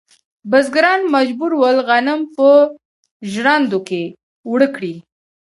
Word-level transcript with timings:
بزګران 0.49 1.01
مجبور 1.15 1.51
ول 1.61 1.77
غنم 1.87 2.19
په 2.35 2.47
ژرندو 3.31 3.79
کې 3.87 4.03
اوړه 4.47 4.67
کړي. 4.75 4.93